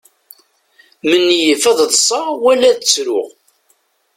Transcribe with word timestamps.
Menyif 1.07 1.63
ad 1.71 1.79
ḍseɣ 1.91 2.25
wala 2.43 2.65
ad 2.71 2.79
ttruɣ. 2.79 3.29